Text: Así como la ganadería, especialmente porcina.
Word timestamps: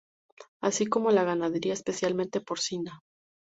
Así 0.61 0.87
como 0.87 1.11
la 1.11 1.23
ganadería, 1.23 1.73
especialmente 1.73 2.41
porcina. 2.41 3.01